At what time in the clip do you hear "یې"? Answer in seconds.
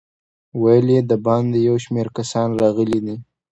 0.95-1.01